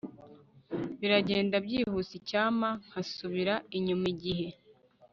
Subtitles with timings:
[0.99, 4.47] Biragenda byihuse Icyampa nkasubiza inyuma igihe